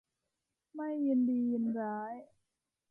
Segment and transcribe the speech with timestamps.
[0.75, 2.13] ไม่ยินดียินร้าย